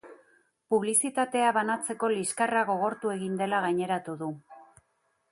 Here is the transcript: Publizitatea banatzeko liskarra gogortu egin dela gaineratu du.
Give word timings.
Publizitatea 0.73 1.49
banatzeko 1.57 2.09
liskarra 2.13 2.63
gogortu 2.69 3.11
egin 3.17 3.35
dela 3.43 3.59
gaineratu 3.67 4.17
du. 4.23 4.31